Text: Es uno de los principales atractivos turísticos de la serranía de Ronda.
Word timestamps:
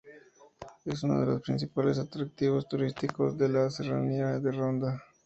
Es 0.83 1.03
uno 1.03 1.19
de 1.19 1.27
los 1.27 1.41
principales 1.43 1.99
atractivos 1.99 2.67
turísticos 2.67 3.37
de 3.37 3.49
la 3.49 3.69
serranía 3.69 4.39
de 4.39 4.51
Ronda. 4.51 5.03